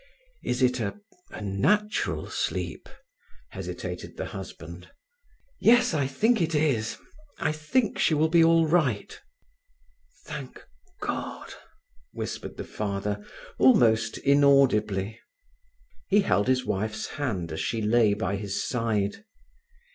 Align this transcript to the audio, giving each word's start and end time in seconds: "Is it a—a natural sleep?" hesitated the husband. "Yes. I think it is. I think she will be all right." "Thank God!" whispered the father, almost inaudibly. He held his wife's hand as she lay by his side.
"Is 0.43 0.63
it 0.63 0.79
a—a 0.79 1.41
natural 1.43 2.27
sleep?" 2.27 2.89
hesitated 3.49 4.17
the 4.17 4.25
husband. 4.25 4.89
"Yes. 5.59 5.93
I 5.93 6.07
think 6.07 6.41
it 6.41 6.55
is. 6.55 6.97
I 7.37 7.51
think 7.51 7.99
she 7.99 8.15
will 8.15 8.27
be 8.27 8.43
all 8.43 8.65
right." 8.65 9.19
"Thank 10.25 10.65
God!" 11.01 11.53
whispered 12.13 12.57
the 12.57 12.63
father, 12.63 13.23
almost 13.59 14.17
inaudibly. 14.17 15.19
He 16.07 16.21
held 16.21 16.47
his 16.47 16.65
wife's 16.65 17.05
hand 17.09 17.51
as 17.51 17.59
she 17.61 17.79
lay 17.79 18.15
by 18.15 18.37
his 18.37 18.67
side. 18.67 19.23